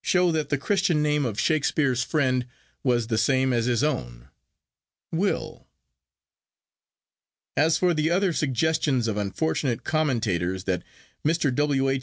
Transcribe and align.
show 0.00 0.30
that 0.30 0.48
the 0.48 0.56
Christian 0.58 1.02
name 1.02 1.26
of 1.26 1.40
Shakespeare's 1.40 2.04
friend 2.04 2.46
was 2.84 3.08
the 3.08 3.18
same 3.18 3.52
as 3.52 3.64
his 3.66 3.82
own—Will. 3.82 5.66
'As 7.56 7.78
for 7.78 7.92
the 7.92 8.08
other 8.08 8.32
suggestions 8.32 9.08
of 9.08 9.16
unfortunate 9.16 9.82
commentators, 9.82 10.64
that 10.70 10.84
Mr. 11.26 11.52
W. 11.52 11.88
H. 11.88 12.00